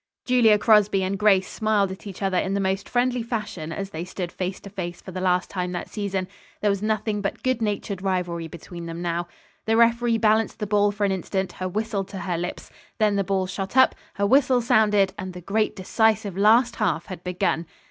Julia 0.25 0.57
Crosby 0.57 1.03
and 1.03 1.15
Grace 1.15 1.47
smiled 1.47 1.91
at 1.91 2.07
each 2.07 2.23
other 2.23 2.39
in 2.39 2.55
the 2.55 2.59
most 2.59 2.89
friendly 2.89 3.21
fashion 3.21 3.71
as 3.71 3.91
they 3.91 4.03
stood 4.03 4.31
face 4.31 4.59
to 4.61 4.69
face 4.71 4.99
for 4.99 5.11
the 5.11 5.21
last 5.21 5.47
time 5.51 5.73
that 5.73 5.91
season. 5.91 6.27
There 6.59 6.71
was 6.71 6.81
nothing 6.81 7.21
but 7.21 7.43
good 7.43 7.61
natured 7.61 8.01
rivalry 8.01 8.47
between 8.47 8.87
them 8.87 9.03
now. 9.03 9.27
The 9.67 9.77
referee 9.77 10.17
balanced 10.17 10.57
the 10.57 10.65
ball 10.65 10.91
for 10.91 11.05
an 11.05 11.11
instant, 11.11 11.51
her 11.51 11.69
whistle 11.69 12.03
to 12.05 12.17
her 12.17 12.39
lips. 12.39 12.71
Then 12.97 13.15
the 13.15 13.23
ball 13.23 13.45
shot 13.45 13.77
up, 13.77 13.93
her 14.15 14.25
whistle 14.25 14.59
sounded 14.59 15.13
and 15.19 15.33
the 15.33 15.39
great 15.41 15.75
decisive 15.75 16.35
last 16.35 16.77
half 16.77 17.05
had 17.05 17.23
begun. 17.23 17.67